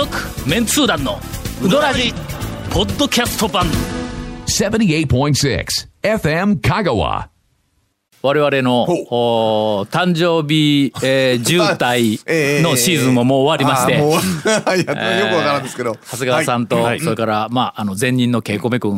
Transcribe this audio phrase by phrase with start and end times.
[0.00, 0.16] 続
[0.48, 1.18] メンツー団の
[1.62, 2.14] ウドラジ
[2.72, 3.66] ポッドキャスト版。
[4.46, 5.66] 78.6
[6.02, 7.28] FM Kagawa.
[8.22, 17.00] 我々のお誕生日、えー、 渋滞のシーズンももう終わりまして、あーもうは いやよくわからんですけど、長谷川さんと、はい。
[17.00, 18.96] それから、まあ、あの前任の稽古目君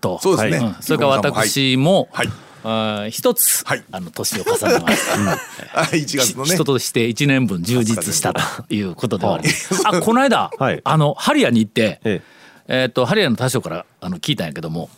[0.00, 0.66] と、そうですね。
[0.70, 0.76] ん。
[0.80, 2.28] それから私も、はい
[2.64, 3.84] あー一つ、はい。
[3.90, 5.32] あの年を重ねました。
[5.80, 6.54] あ1月のね。
[6.54, 8.40] 人として1年分充実したと
[8.72, 9.82] いうことではあります。
[9.86, 10.80] あこの間、はい。
[10.84, 12.22] あのハリヤに行って、え
[12.68, 12.86] え。
[12.88, 14.88] っとハリヤの大将からあの聞いたんやけども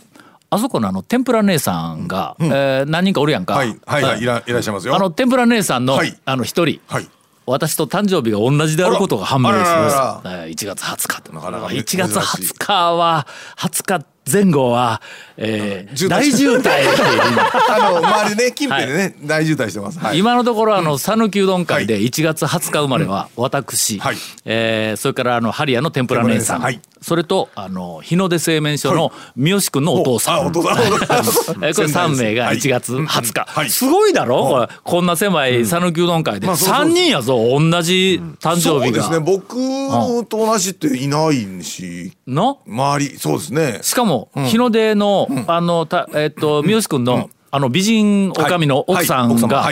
[0.51, 3.55] あそこのあの天ぷら姉さんが、えー何人かおるやんか。
[3.55, 3.77] はい。
[3.87, 4.21] はいはい。
[4.21, 4.25] い。
[4.25, 4.95] らいらっしゃいますよ。
[4.95, 6.17] あの天ぷら姉さんの、はい。
[6.25, 7.09] あの一人、はい。
[7.47, 11.33] 私と誕生日が同じであることが判明しまあらすあらあえー1月20日と。
[11.33, 13.27] なかなか1月20日は
[13.59, 15.03] 20日前後は、
[15.37, 16.71] えー大渋滞。
[17.71, 24.17] あの周りね近辺でね、大渋滞してます、はい、今のところあの讃岐うどん会で1月20日生まれは私、はい。
[24.45, 26.81] えーそれからあのハリヤの天ぷら姉さん、はい。
[27.03, 30.79] それとあの日の出製麺所の三好君のお父さん、あお父さん。
[30.81, 31.65] お父さん。
[31.65, 32.57] えーこれ3名がはい。
[32.57, 33.71] 1月20日、はい。
[33.71, 34.47] すごいだろ？
[34.49, 36.47] これこんな狭い讃岐うどん会で。
[36.47, 39.19] まあそうそう3人やぞ同じ誕そ生日が、うですね。
[39.21, 39.57] 僕
[40.27, 42.13] と同じっていないし。
[42.27, 42.61] の？
[42.67, 43.79] 周りそうですね。
[43.83, 49.71] しかも日の出の、あのたえっ、と三好君の、あの美人女将の奥さんが、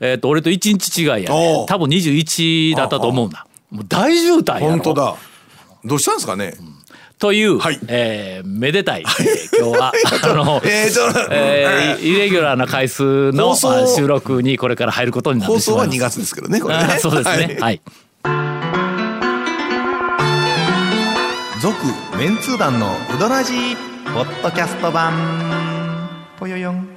[0.00, 1.64] えっ、と俺と1日違いやね。
[1.68, 4.66] 多分21だったと思うんだもう大渋滞やろ。
[4.70, 5.14] 本当だ。
[5.84, 6.54] どうしたんですかね、
[7.18, 7.78] という、はい。
[7.88, 10.88] えーめでたい、えー今日は あの、え
[11.30, 16.16] えーイレギュラーな回数の収録にこれから入ることになって放送はい2しまます。
[16.18, 17.58] 月ですけどねこれあねーそうですね。
[17.60, 17.80] はい。
[22.18, 23.76] メンツー団のうどらじ
[24.12, 25.12] ポッドキャスト版。
[26.36, 26.88] ぽよよん。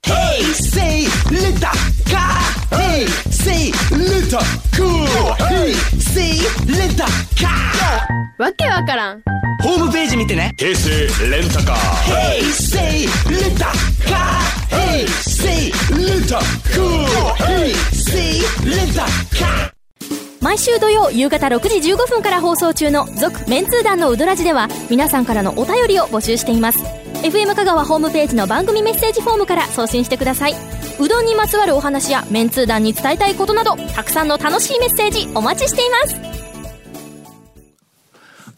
[0.00, 1.70] ヘイセイレタ
[2.10, 4.38] カーヘイセイレタ
[4.74, 5.44] クー。
[5.48, 7.04] ヘイセイレタ
[7.38, 9.22] カわけわからん。
[9.62, 10.54] ホームページ見てね。
[10.58, 13.66] ヘイセイレタカヘイセイレタ
[14.08, 14.40] カ
[14.74, 19.77] ヘイセイレタカー。
[20.40, 26.78] 毎週土曜夕方6時15分から放送中の「続・メンツー団のウドラジ」では皆さんからのお便りを募集しています。
[27.22, 30.54] FM 香川ホームページの番組メッセージフォームから送信してください。
[31.00, 36.16] うどんにまつわるお話やメンツー団に伝えたいことなどたくさんの楽しいメッセージお待ちしています。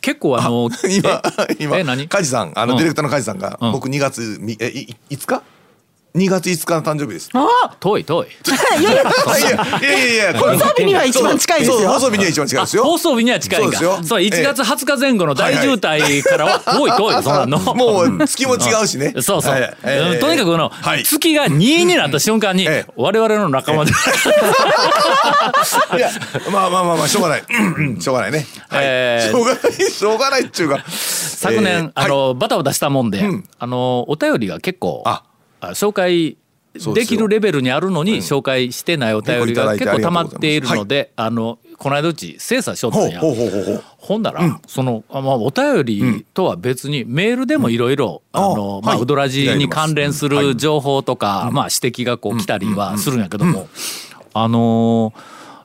[0.02, 1.22] 結構あの今
[1.58, 2.08] 今え何？
[2.08, 2.78] 梶さんあの、うん。
[2.78, 3.72] ディレクターの梶さんが、うん。
[3.72, 5.42] 僕2月みえいい5日
[6.14, 7.30] 2月5日の誕生日です。
[7.78, 8.26] 遠い遠い。
[8.80, 11.88] いやいやいやいや放送日には一番近いですよ。
[11.88, 12.82] 放送日には一番近いですよ。
[12.82, 13.60] 放送日には近い。
[13.60, 13.98] そうですよ。
[14.02, 17.58] そう1月20日前後の大渋滞からは遠い遠いそんなの。
[17.74, 19.14] もう月も違うしね。
[19.22, 19.76] そうそう、
[20.20, 21.04] とにかくこの、はい。
[21.04, 22.92] 月が2になった瞬間に、ええ。
[22.96, 23.92] 我々の仲間で、
[25.96, 26.10] いや
[26.50, 27.44] まあまあまあまあしょうがない。
[28.00, 28.46] しょうがないね。
[28.68, 28.80] はい。
[28.82, 30.84] えーしょうがないしょうがないっちゅうか。
[30.88, 33.44] 昨年、えーあのバタバタしたもんで、うん。
[33.60, 35.29] あのお便りが結構ああ
[35.60, 36.36] 紹介
[36.94, 43.20] できるレベルにあるのに紹介してないお便りが結構溜まっているので、あのこの間うち精査しよったんや。
[43.98, 49.02] ほんだら、そのあまあお便りとは別にメールでもいろいろあのまああはい。
[49.02, 53.68] ウドラジに関連すはいる情報とかまあ指摘がこう来たりはするんやけども
[54.32, 55.20] あのー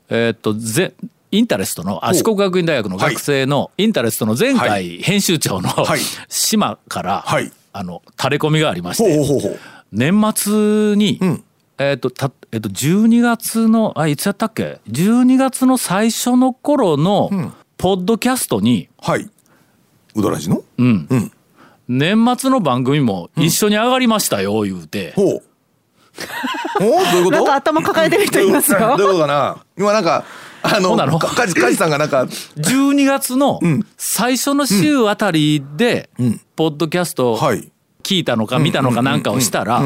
[0.10, 0.94] えーっとぜ
[1.32, 6.00] インタレストのあ四国学院大学の学生のインタレストの前は回編集長のはい。
[6.30, 7.52] 島からはい。
[7.74, 9.60] あの垂れ込みがありまして。
[9.96, 11.44] 年末にん。
[11.78, 19.30] えーっとたえーっと12月のあいつやったっけ？12月の最初の頃のポッドキャストにはい。
[20.16, 20.64] うどらじの？
[20.78, 21.08] うん。
[21.10, 21.32] うん。
[21.88, 25.44] 年末の番組も一緒に上がりましたよ言うて、ほう。
[26.80, 26.90] ほう？
[26.90, 27.32] どういうこと？
[27.32, 28.80] なんか頭抱えてる人いますよ。
[28.80, 29.58] どういうことかな？
[29.78, 30.24] 今なんか
[30.64, 31.20] あのの？
[31.20, 32.22] かかじかじさんがなんか
[32.58, 33.60] 12月の
[33.98, 36.10] 最初の週あたりで
[36.56, 37.70] ポッドキャストはい。
[38.06, 39.82] 聞いたのか見たのかなんかをしたら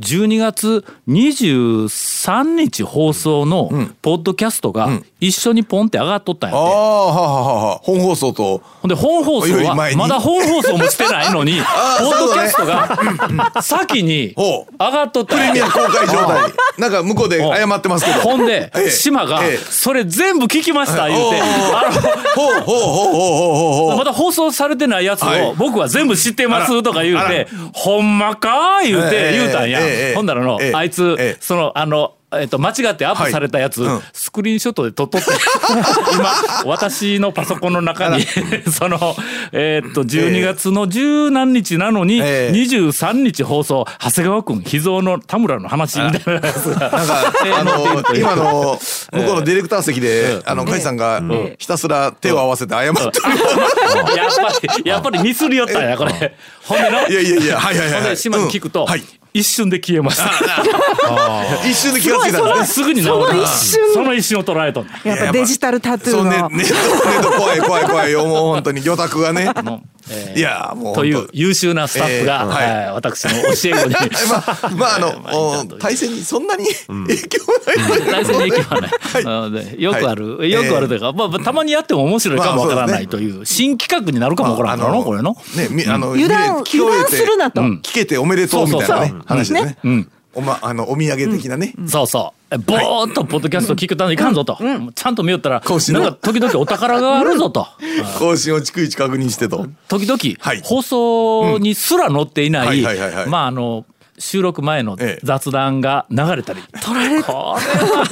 [0.00, 3.70] 12月23日放送の
[4.02, 6.70] ポッドキャストが一緒にポンって上がっとったんやって。
[6.70, 7.74] ああはあはあは。
[7.76, 8.58] あ本放送と。
[8.82, 11.60] ほんで本放送はまだ本放送もしてないのに
[11.98, 15.60] ポッドキャストが先に上がっとったんやて。
[15.60, 16.52] プレミア公開状態。
[16.78, 18.20] なんか向こうで謝ってますけど。
[18.20, 18.90] ほんでええ。
[18.90, 21.40] 島がええ「それ全部聞きました」言うて。
[23.96, 29.32] まだ放送されてないやつはいを僕は全部知ってますとか言うて「ほんまか?」言うえてえ。
[29.38, 30.08] 言うたんやええ。
[30.08, 30.72] ええほんだらのええ。
[30.74, 31.36] あいつええ。
[31.40, 34.02] そのあのえっと、間違ってアップされたやつ、はいうん。
[34.12, 35.30] スクリーンショットで撮っとって。
[36.12, 36.32] 今
[36.66, 38.26] 私のパソコンの中に
[38.70, 39.16] その
[39.52, 42.56] えっと12月の十何日なのにええ。
[42.56, 46.90] 23日放送長谷川君秘蔵の田村の話みたいなやつが。
[46.90, 48.78] なんか、あの、今の、
[49.12, 51.22] 向こうのディレクター席で、あの、カイさんが、
[51.58, 53.12] ひたすら手を合わせて謝ってる。
[54.16, 56.36] やっぱりやっぱりミスりよったんやこれ。
[56.64, 57.06] ほんでの？
[57.08, 58.00] いやいやいや、はいはいはいはい。
[58.02, 58.86] ほんで島に聞くと、うん。
[58.86, 59.02] はい。
[59.38, 60.30] 一瞬で消えました。
[61.68, 62.66] 一瞬で気がついたんですね。
[62.66, 63.92] すぐにその一瞬。
[63.92, 66.24] その一瞬を捉えとんねやっぱデジタルタトゥーの。
[66.24, 69.52] ネット、ネット怖い怖い怖いよ、もう本当に、魚拓がね。
[70.08, 71.28] のえーいや、もうという。
[71.32, 72.64] 優秀なスタッフが、えーはい。
[72.64, 73.94] えー私の教え子に。
[74.28, 78.10] まあ、まあ、あの、 お対戦にそんなに影響はない。
[78.10, 78.90] 対戦に影響はない、
[79.24, 80.50] あのでよくある、はい。
[80.50, 85.36] よくあるというか、まあ、たまにやっても面白いかもわからないという新企画になるかもわからんからな、これの。
[85.56, 87.60] ね、みあの、油断油断するなと。
[87.60, 87.80] うん。
[87.82, 89.78] 聞けておめでとうみたいなねそうそうそう、話ですね。
[89.84, 91.72] うんおま、あの、お土産的なね。
[91.86, 92.54] そうそう。
[92.54, 94.34] えぼーっとポッドキャスト聞くためにいかん。
[94.34, 94.58] ぞと。
[94.94, 97.66] ちゃんと見よったら、なんか時々お宝があるぞと。
[98.18, 99.66] 更新を逐一確認してと。
[99.88, 100.60] 時々、はい。
[100.62, 103.86] 放送にすら載っていなはいいはいはいはい、まああの、
[104.18, 105.20] 収録前のええ。
[105.24, 106.62] 雑談が流れたり。
[106.82, 107.56] 取られこ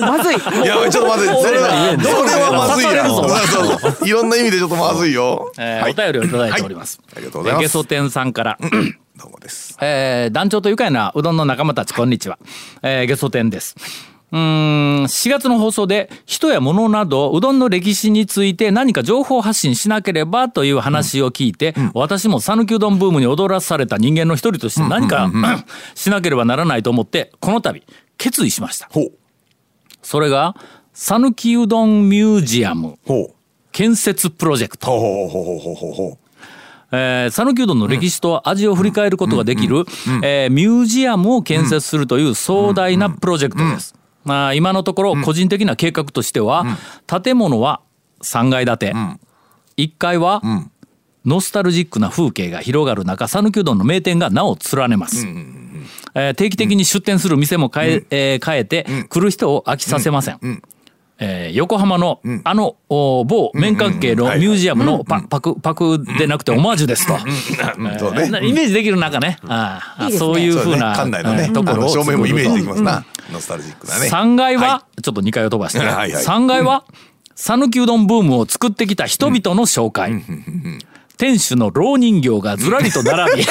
[0.01, 0.37] まずい。
[0.37, 3.17] いや、ちょっと待って、それは、それはまずいやろ。
[3.21, 4.09] 刺されるそうそう。
[4.09, 5.53] いろんな意味でちょっとまずいよ。
[5.59, 5.93] えーはい。
[5.93, 6.99] お便りをいただいております。
[7.07, 7.17] はい。
[7.19, 7.63] ありがとうございます。
[7.63, 8.59] ゲソ天さんから。
[9.17, 9.79] どうもです。
[9.81, 12.39] えー団長と愉快なうどんの仲間たちこんにちは、
[12.83, 13.77] えー、ゲソ天です。
[14.33, 14.39] うー
[15.03, 25.31] ん4月の放送で人や物などうどんの歴史について何か情報発信しなければという話を聞いて、私も讃岐うどんブームに踊らされた人間の一人として何か、
[25.95, 27.85] しなければならないと思ってこの度
[28.19, 28.89] 決意しました。
[28.91, 29.13] ほう。
[30.03, 30.57] それが
[30.93, 32.99] 讃岐うどんミュージアム。
[33.71, 34.91] 建設プロジェクト
[36.97, 39.85] えー讃岐うどんの歴史と味を振り返ることができる、
[40.23, 43.95] えーミュージアムを建設するという壮大なプロジェクトです。
[44.25, 46.65] まあ、今のところ個人的な計画としては、
[47.07, 47.81] 建物は
[48.23, 48.93] 3階建て、
[49.77, 50.41] 1階は
[51.27, 55.27] ノスタルジックな風景が広がる中讃岐うどんの名店が名を連ねます。
[56.15, 60.39] えー定期的に出店する店も変え,、えー変えて、来る人を飽きさせません。
[61.19, 67.15] えー横浜のあのお某面関係のミュージアムのパパクパクでなくてオマージュですと。
[67.15, 67.19] う。
[67.99, 68.23] そうね。
[68.25, 70.27] えーイメージできる中ね、ああいいですね。
[70.27, 73.05] そういうふうな館内のねえー、ところをあの正面もイメージできますな。
[73.33, 74.09] ノスタルジックなね。
[74.09, 76.25] 3階は、はちょっと2階を飛ばして、はいはい。
[76.25, 76.85] 3階は
[77.37, 80.13] 讃岐うどんブームを作ってきた人々の紹介。
[81.17, 83.43] 店主の老人形がずらりと並び。
[83.43, 83.47] い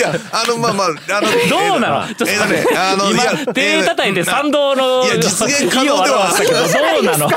[0.00, 0.90] や、あの、まあまあ、あ
[1.20, 2.14] の、どうなの？
[2.14, 7.30] ちょっとね、あの、今手叩いて賛同のいや実現可能では意を表したけどどうなの？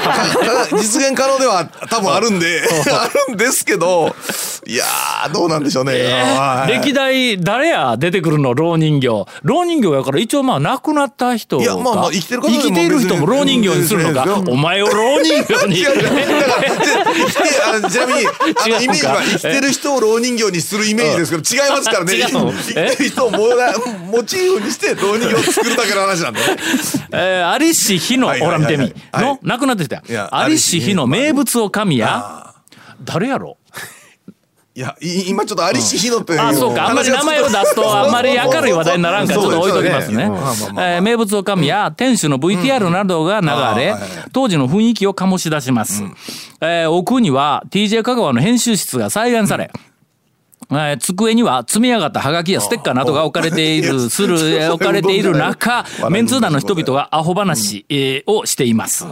[0.81, 2.61] 実現可能では多分あるんで、
[2.91, 4.15] あるんですけど、
[4.65, 5.93] いやー、どうなんでしょうね。
[6.03, 6.71] はい。
[6.79, 9.07] 歴代誰や出てくるの老人形？
[9.43, 11.63] 老人形やから一応まあ亡くなった人が。
[11.63, 14.25] いやまあまあ生きてる生きている人も老人形にするのか？
[14.47, 15.75] お前を老人形に。
[15.77, 15.83] ち
[17.99, 18.27] なみに
[18.57, 22.13] あのイメージは生きてる人を老人形にするイメージですけど違いますからね。
[22.15, 22.51] 違うの？
[22.53, 26.39] 生きてる人をモチーフにして老人形を作るだけの話なんで。
[26.39, 26.45] ね
[27.13, 28.75] えー、アリシヒの、はいはいはいはい。
[28.75, 29.25] ほら見てみ、はい。
[29.25, 30.03] の、亡くなってきた。
[30.31, 32.53] アリシヒの名物おかみや、あ
[33.03, 33.57] 誰やろ？
[34.75, 36.87] いやい今ちょっとアリシヒノっていうあ、そうか。
[36.87, 40.23] あんまり名前を出すと、あんまり明るい話題にならんから、ちょっと置いときますね。
[40.23, 43.99] えー名物おかみや店主の VTR などが流れあーはいはい、
[44.31, 46.03] 当時の雰囲気を醸し出します。
[46.59, 49.71] えー奥には TJ 香川の編集室が再現され、
[50.71, 59.05] えー机には積み上がったハガキやステッカーなどが置かれている、する、えー置かれている中メンツー団の人々がアホ話、えーをしています。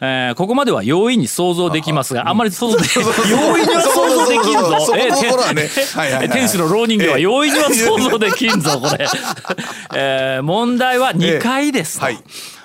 [0.00, 2.36] えーここまでは容易に想像できますが、あん。
[2.36, 2.84] まり想像で、
[3.30, 4.58] 容易には想像できんぞ。
[4.58, 5.68] えーそこのところはね。
[5.94, 9.06] はいはいはい店主の老人形は容易には想像できんぞ、これ。
[9.94, 12.04] えー問題は2階ですと。
[12.04, 12.18] はい。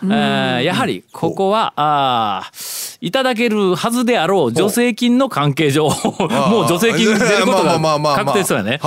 [0.03, 5.85] えーやはりここはあーいただけるはずであろう助成金の関係上
[6.49, 7.79] もう助成金出ることが
[8.15, 8.79] 確定そうやね。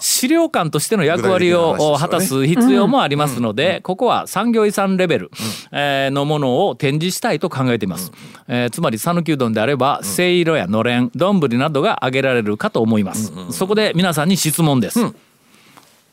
[0.00, 5.30] 資料館としての役割を果たす必要もありますのでここは産業遺産レベル
[5.72, 8.12] えーのものを展示したいと考えています。
[8.48, 13.32] えーつまり讃岐うどんであればせいろやのれん丼などが挙げられるかと思います。
[13.50, 15.00] そこで皆さんに質問です。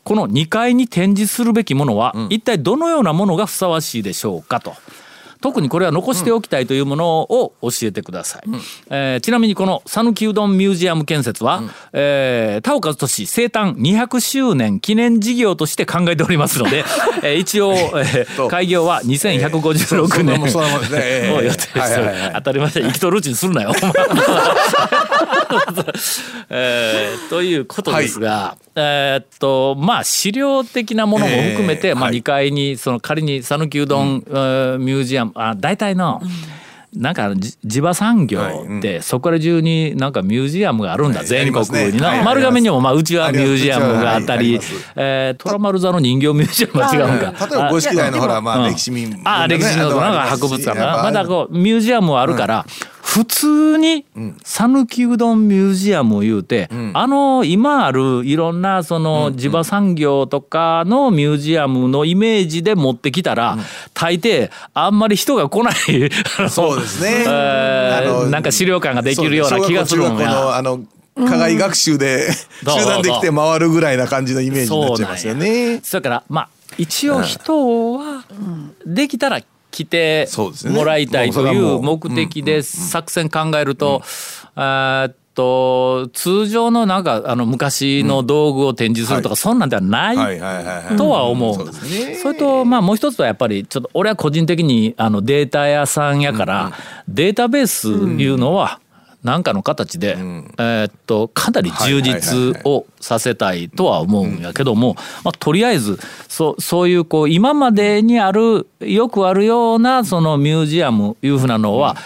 [0.02, 4.74] この2階に展示するべきものは、一体どのようなものがふさわしいでしょうかと。
[5.44, 8.42] 特にこれは残しておきたいというものを教えてください、
[8.88, 16.84] えーちなみにこの讃岐うどんミュージアム建設は、えー田岡俊生誕200周年記念事業として考えておりますので、
[17.22, 18.48] えー一応、えーと。
[18.48, 20.40] 開業は2156年、
[20.94, 21.80] ええを 予定して
[22.34, 22.72] 当たり前だ。
[22.72, 23.74] 生きとるうちにするなよ。
[26.48, 32.20] えーということですが、えーっとまあ資料的なものも含めて、まあ、えーはい。
[32.20, 36.22] 2階にその仮に讃岐うどん、えーミュージアムあ大体の、
[36.96, 38.40] なんかじ地場産業
[38.78, 41.98] ってそこら中になんかミュージアムがあるんだ、はい全国に。
[41.98, 42.00] ね。
[42.00, 44.60] はい丸亀にもまあうちはミュージアムがあったり
[44.94, 47.46] 虎丸座の人形ミュージアムは違うんか。
[47.46, 51.02] 例えば五色台のほらまうんあ歴史民文ああ歴史のなんか博物館が。
[51.02, 52.64] まだこうミュージアムはあるから、
[53.14, 54.04] 普通に
[54.42, 63.56] 讃岐うどんミュージアムを言うて、あの今あるいろんなその地場産業とかのミュージアムのイメージで持ってきたら、
[63.94, 65.74] 大抵あんまり人が来ない。
[66.50, 67.22] そうですね。
[67.24, 70.56] えーなんか資料館ができるような気がするんや。
[70.56, 70.80] あの
[71.14, 72.26] 課外学習で
[72.64, 75.78] どう 集団できて回るぐらいな感じのイメージになっちゃいますよね。
[75.84, 78.24] それからまあ一応人は
[78.84, 79.38] できたら
[79.74, 80.28] 来て
[80.66, 84.02] もらいたいといもう目的で作戦考えると、
[84.56, 89.36] えーっと通常のなんかあの昔の道具を展示するとか、はい。
[89.36, 90.96] そんなんではない。
[90.96, 91.54] とは思う。
[91.54, 92.14] そうですね。
[92.14, 96.72] それとまあもう一つはやっぱりちょっと俺は個人的にあのデータ屋さんやから
[97.08, 98.80] データベースいうのは
[99.24, 111.96] 何かの形で、えーっとかなり充実をさせたいとは思うんやけども、まあ、とりあえずそうそういうこう今までにあるよくあるようなそのミュージアムいうふうなのは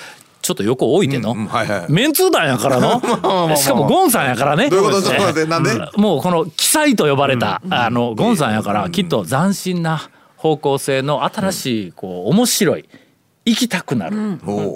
[0.43, 1.93] ちょっと横置いての、うんはいはい。
[1.93, 4.71] メンツー団やからのしかもゴンさんやからね。
[5.97, 12.89] もうこの記載と呼ばれた、あのゴンさんやからきっと斬新な方向性の新しいこう面白い
[13.49, 14.17] 行きたくなる、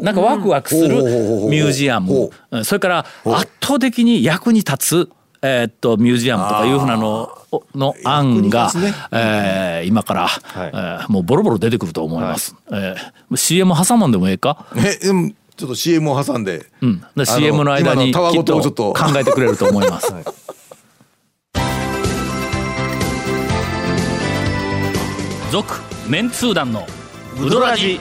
[0.02, 2.58] なんかワクワクするミュージアム、う。
[2.58, 5.10] んそれから圧倒的に役に立つ
[5.42, 8.94] えーっとミュージアムとかいうふうなのをの案が、ね。
[9.10, 12.54] えー今から、えーもうボロボロ出てくると思います。
[12.70, 16.66] えー CM 挟まんでもええか、えでもちょっと CM を挟んで。
[16.80, 18.92] うん、で CM の間にきっとごとをちょっと。
[18.92, 20.14] 考えてくれると思います。
[25.50, 26.86] 続メンツー団の
[27.38, 28.00] ウドラジ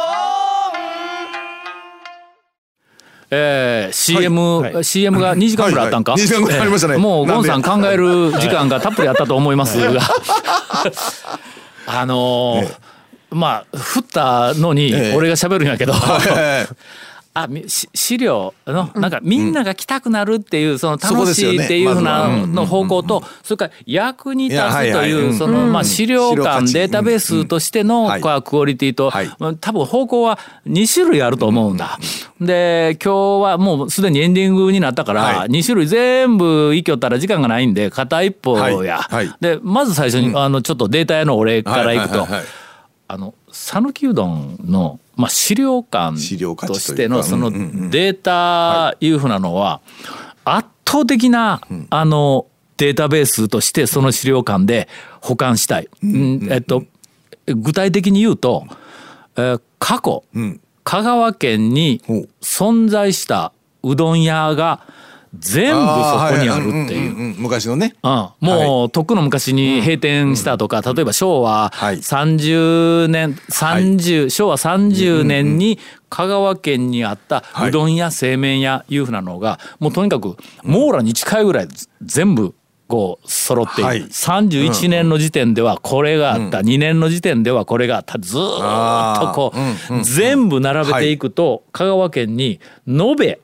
[3.33, 6.29] えー、CM、CM が2時間ぐらいあったんか、はいはい。
[6.29, 6.93] 2時間ぐらいありましたね。
[6.95, 10.01] えーもうゴンさん考える時間がたっぷりあったと思いますが。
[11.87, 12.75] あのー
[13.31, 15.15] まあ振ったのにええ。
[15.15, 16.75] 俺が喋るんやけど、はい
[17.33, 25.13] あみし資料のなんかみんなが来たくなるっていうその楽しいっていうふうなの方向とそれから役に立つとはいい。
[25.13, 25.33] ううん。
[25.33, 28.09] そのまあ資料館データベースとしての
[28.43, 29.11] クオリティと
[29.61, 31.97] 多分方向は2種類あると思うんだ。
[32.41, 35.47] で今日はもうすでにエンディングになったからはい。
[35.47, 38.99] 2種類全部いきよったら時間がないんで片一方や。
[39.39, 42.27] でまず最初にあのちょっとデータ屋のお礼からいくと。
[43.07, 46.15] あの讃岐うどんの、まあ、資料館
[46.67, 47.51] としてのその
[47.89, 49.81] データいうふうなのは
[50.45, 54.87] 圧倒的なあのデータベースとしてその資料館で
[55.21, 55.89] 保管したい。
[56.03, 56.83] うんえっと
[57.45, 58.65] 具体的に言うと、
[59.35, 60.59] えー過去ん。
[60.83, 62.01] 香川県に
[62.41, 63.53] 存在した
[63.83, 64.81] うどん屋が
[65.37, 65.85] 全部そ
[66.29, 67.17] こにあるっていう。
[67.17, 67.95] んんん昔のね。
[68.03, 71.97] うん、もう、とっくの昔に閉店したとか、例えば昭和はい。
[71.97, 77.69] 30年、30、昭和30年に香川県にあったはい。
[77.69, 81.67] うどん屋製麺屋いうふうなのがもうとにかく網羅に近いぐらい
[82.01, 82.53] 全部
[82.91, 84.01] こう揃っている、はい。
[84.01, 88.19] 31年の時点ではこれがあった、2年の時点ではこれがあった。
[88.19, 93.39] ずーっとこう、全部並べていくと、香川県に延べ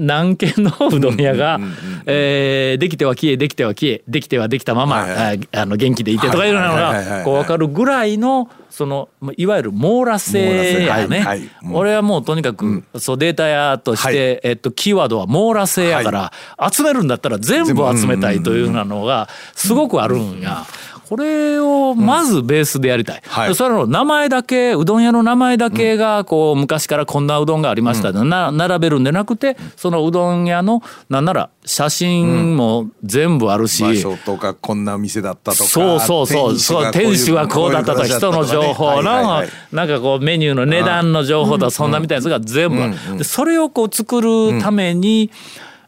[0.00, 1.60] 何軒のうどん屋が、
[2.06, 5.48] えーできては消えできては消えできてはできたまま、はいはい。
[5.52, 11.50] ああの元気でいてとかいうのがこう分かるぐらいのそのまあいわゆる網羅性やね、はいはい。
[11.72, 14.40] 俺はもうとにかく、そうデータ屋として、はい。
[14.44, 16.32] えっと、キーワードは網羅性やから、
[16.72, 20.64] 集めるんだったら全部集めたいというふうなのがすごくあるんや。
[21.10, 23.54] これをまずベースでやりたい、はい。
[23.56, 36.58] それの名前だけうどん屋の名前だけがこう昔からこんなうどんがありましたでな並べるんでなくてそのうどん屋のなんなら写真も全部あるし、場所とかこんな店だったとかそうそうそう。
[36.60, 43.18] そう店主はこうだったとか人の情報のなんかこうメニューの値段の情報とかそんなみたいなやつが全部ある。
[43.18, 45.32] でそれをこう作るために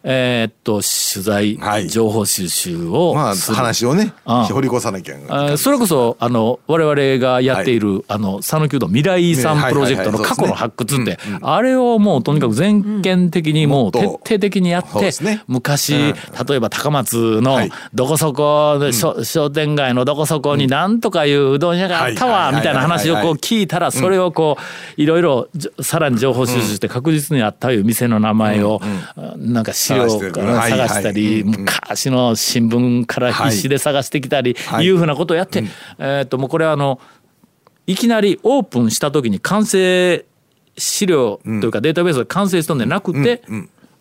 [0.04, 1.88] えーっと取材はい。
[1.88, 4.44] 情報収集をまあ話をねうん。
[4.44, 15.42] 掘り越さなきゃそれこそあの我々がやっている、あの讃岐うどん未来遺産プロジェクトのねはいはいはい過去の発掘って、あれをもうとにかく全県的にもう徹底的にやって、そうですね。
[15.46, 16.14] 昔、うん。
[16.46, 17.72] 例えば高松のはい。
[17.94, 25.48] どこそこ商店街のどこそこになんとかいううどん屋があったわはいみたいな話をこう聞いたらそれをこういろいろ
[25.80, 28.80] さらに情報収集して確実にあったいう店の名前を
[29.36, 29.72] なんか
[30.08, 34.86] 資料から探したり昔の新聞から必死で探してきたりはい。
[34.86, 35.64] いうふうなことをやって
[35.98, 37.00] えーっともうこれはあの
[37.86, 40.24] いきなりオープンした時に完成
[40.76, 43.42] 資料というかデータベースが完成したんでなくて、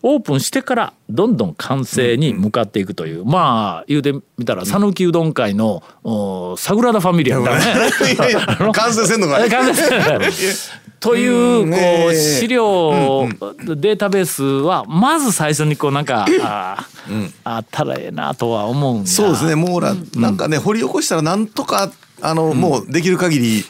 [0.02, 7.90] オープンしてからどんどん完成に向かっていくという、まあ言うてみたら讃岐うどん会のおサグラダ・ファミリアみたいなね。
[8.14, 10.18] いやいや 完成せんのかえ完成せんのか
[11.02, 13.28] というねこうえ資料
[13.58, 19.56] データベースはまず最初にこうなんか あーあったらええなとは思うんだそうですね。
[19.56, 21.90] もうらなんかね掘り起こしたらなんとか
[22.20, 23.64] あのもうできる限り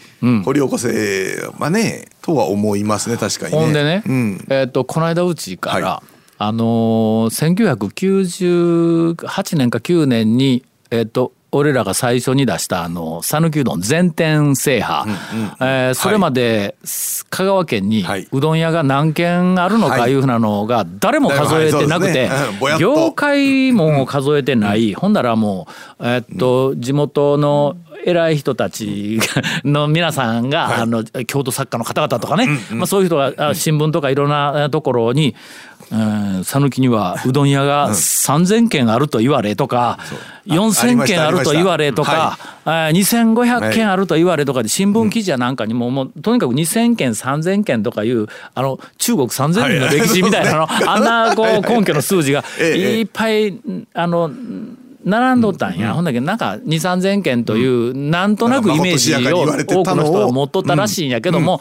[0.44, 3.58] 掘り起こせばねとは思いますね確かにね。
[3.58, 4.44] ほんでね、うん。
[4.50, 6.02] えっ、とこの間うちから、は
[6.38, 15.10] あのー1998年か9年にえっ、と俺らが最初に出したあの讃岐うどん全店制覇、
[15.60, 16.76] えーそれまで、
[17.28, 18.26] 香川県にはい。
[18.32, 20.12] うどん屋が何軒あるのかはい。
[20.12, 22.30] いうふうなのが誰も数えてなくて、
[22.80, 25.68] 業界も数えてない、ほんならも
[26.00, 29.20] う、えっと地元の偉い人たち
[29.64, 35.34] の皆さんが、あの京都作家の方々とかね、まあ、そういう人があ新聞とかいろんなところにうん
[36.44, 39.98] 讃岐にはうどん屋が3,000軒あると言われとか
[40.46, 53.54] 4,000軒あると言われとかあ2,500軒あると言われとかで新聞記事やなんかにももうとにかく2,000軒3,000軒とかいうあの中国3,000年の歴史みたいな のあんなこう根拠の数字が ええいっぱい
[53.92, 54.30] あの
[55.04, 61.60] 並んどったんや、ほんだけどなんか2 3 0 0 0件という、なんとなくイメージを多くの人は持っとったらしいんやけども、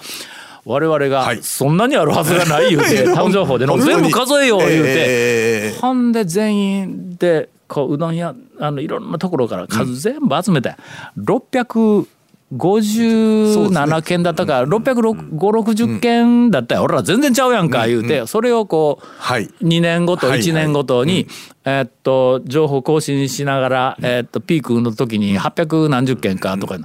[0.65, 1.39] 我々がはい。
[1.41, 10.75] そんなにあるはずがない言うて、 タウン情報での全部数えよう言うて、えほんで全員でこううどん屋あのいろんなところから数全部集めて、
[11.17, 16.83] 657件だったか、65060件だったよ。
[16.83, 19.49] 俺ら全然ちゃうやんか言うて、それをこう、はい。
[19.63, 21.27] 2年ごとはい1年ごとに、
[21.65, 26.77] えーっと情報更新しながら、えーっとピークの時に800何十件かとか、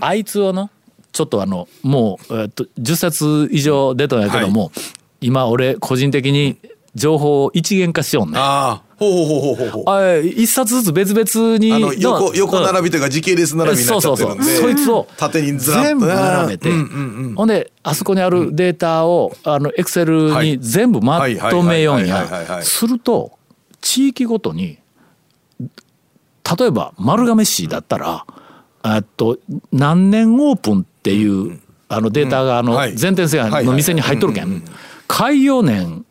[0.00, 0.70] あいつをの
[1.12, 4.72] ちょっとあのもう、えーっと10冊以上出たんやけども、
[5.20, 6.58] 今俺個人的に
[6.94, 8.38] 情報を一元化しようね。
[8.38, 14.42] ああほうほうほうほうほうあ一冊ずつ別々にあの横横並びというか時系列並びになっちゃってるんで。
[14.44, 14.74] そうそうそう。
[14.74, 16.70] そいつを縦にずらっと全部並べて、
[17.36, 22.58] ほんであそこにあるデータをあのエクセルに全部まとめようんはいはいはいはいはいはい。
[22.58, 23.38] やすると
[23.80, 24.78] 地域ごとに
[25.60, 28.26] 例えば丸亀市だったら
[28.84, 29.38] えっと
[29.72, 32.94] 何年オープンっていうあのデータがあのはい。
[32.94, 34.62] 全店制覇の店に入っとるけん。
[35.06, 36.04] 開業年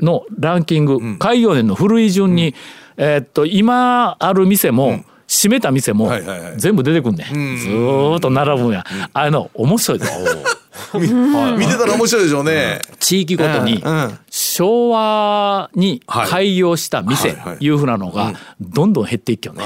[0.00, 2.54] のランキング、開業年の古い順に、
[2.96, 6.10] えーっと今ある店も、閉めた店も
[6.56, 10.06] 全部出てくんねん、ずーっと並ぶんや、あの面白いぞ。
[10.94, 12.80] 見てたら面白いでしょうね。
[12.98, 13.82] 地域ごとに
[14.30, 19.62] 昭和に開業した店はいうふうなのがどんどん減っていっきよね。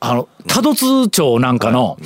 [0.00, 1.98] ああの多度津町なんかの、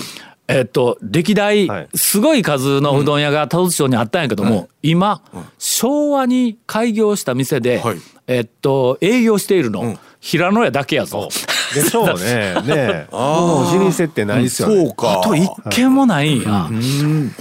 [0.48, 1.88] えっと歴代はい。
[1.94, 5.22] すごい数のうどん屋が多度津町にあったんやけども、今
[5.58, 7.98] 昭和に開業した店で、はい。
[8.26, 11.28] えっと営業しているの、平野屋だけやぞ。
[11.74, 12.54] でしょうね。
[12.62, 14.86] ね もう老舗ってないですよね。
[14.86, 15.20] そうか。
[15.20, 16.42] あと一軒もないん。
[16.42, 16.70] や。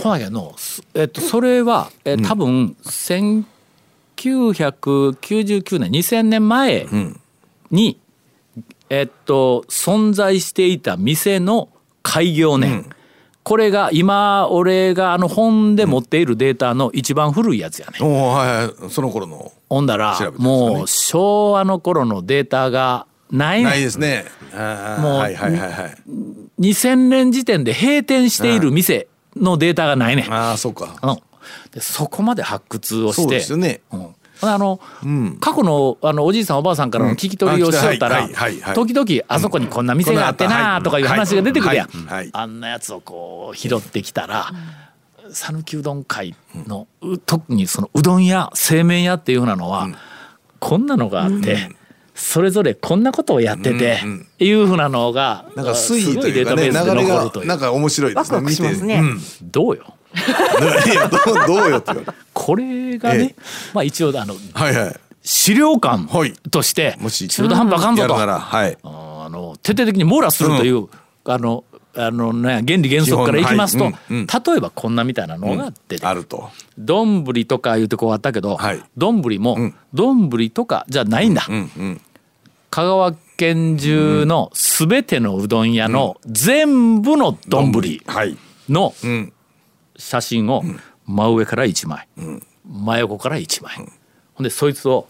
[0.01, 6.87] ほなけど、すえっと、それは、え多分1999年2000年前
[7.71, 7.97] に、
[8.93, 11.69] えっと存在していた店の
[12.03, 12.87] 開業年、
[13.41, 17.93] これが今俺があの本で持っているデータの一番古いやつやね。
[18.01, 18.89] おおはいはい。
[18.91, 19.51] その頃の。
[19.67, 20.29] ほんだらね。
[20.37, 23.65] もう昭和の頃のデータがないねん。
[23.65, 24.25] ないですね。
[24.51, 25.97] もうはいはいはいはい。
[26.59, 30.31] 2000年時点で閉店している店のデータがないねん。
[30.31, 30.99] ああそうか。
[31.01, 31.15] うん。
[31.71, 33.41] でそこまで発掘をして。
[33.41, 33.81] そうで
[34.43, 35.27] すよねうん。
[35.27, 38.75] あの、過去のあのおじいさんおばあさんからの聞き取りをしよったら、うんあ来たはいはいはい。
[38.75, 42.15] 時々あそこにこんな店があってなとかいう話が出てくるやん、はい。
[42.15, 42.29] はい。
[42.33, 44.51] あんなやつをこう拾ってきたら
[45.31, 46.35] 讃岐、うどん会
[46.67, 49.87] の、う特にそのうどん屋製麺屋っていうふうなのは、
[50.59, 51.69] こんなのがあって。
[52.15, 53.99] それぞれこんなことをやってて、
[54.37, 57.47] いうふうなのがなんか推移というかね流すごいデータベースでれ残るという。
[57.47, 58.35] がなんか面白いですね。
[58.35, 59.01] ワクワクしますね。
[59.01, 59.25] 見て。
[59.41, 59.83] どうよ。
[59.87, 63.41] うんい やどうどうよって言われるこれがね、え
[63.73, 64.99] まあ一応あのはいはい。
[65.23, 66.33] 資料館はい。
[66.51, 68.13] として中途半端あかんぞと。
[68.13, 68.77] はい。
[68.83, 70.87] あの徹底的に網羅するという、
[71.25, 71.63] あの
[71.95, 73.95] あのね原理原則からいきますと、はい。
[74.11, 76.49] うん例えばこんなみたいなのがあってねあると。
[76.77, 78.83] 丼、とかいうとこあったけどはい。
[78.97, 82.01] 丼、も丼、とかじゃないんだ、うんうん
[82.69, 87.71] 香川県中の全てのうどん屋の全部の丼
[88.07, 88.37] はい。
[88.69, 89.32] のん
[90.03, 90.63] 写真を
[91.05, 92.07] 真上から1枚、
[92.65, 93.75] 真横から1枚、
[94.33, 95.07] ほんでそいつを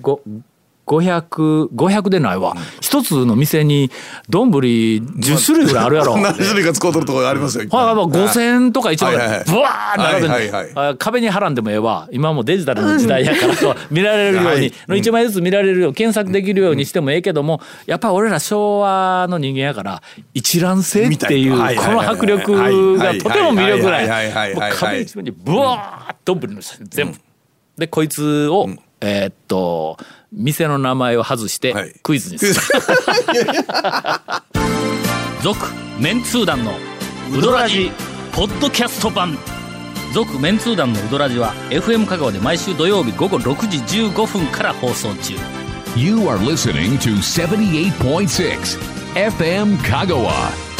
[0.00, 0.22] ご
[0.86, 2.54] 500 500でないわ。
[2.80, 3.90] 一つの店に
[4.28, 6.16] 丼10種類ぐらいあるやろ。
[6.18, 7.64] 何種類か使うとるところありますよ。
[7.64, 9.54] いっぱいはい、まあ、5000とか1万ぐはいはいはいらい。
[9.54, 12.08] ブワー並べてんはいはいあ壁に貼らんでもええわ。
[12.12, 13.54] 今もうデジタルの時代やから
[13.90, 20.02] 見られるように、はいの1枚ずつ見られるよう検索できるようにしてもええけどもやっぱ俺ら昭和の人間やから
[20.34, 24.54] 一覧性っていうこの迫力がとても魅力ない。
[24.70, 27.18] 壁一面にブワー丼の写真全部。
[27.78, 28.68] でこいつを、
[29.00, 29.98] えーっと
[30.32, 32.54] 店の名前を外してはいクイズにする。
[35.42, 35.66] 続
[36.00, 36.72] メンツー団の
[37.36, 37.90] ウドラジ
[38.32, 39.38] ポッドキャスト版
[40.12, 43.78] 続メンツー団のウドラジは FM 香川で毎週土曜日午後6時
[44.08, 45.34] 15分から放送中
[45.96, 48.78] You are listening to 78.6
[49.14, 50.75] FM Kagawa.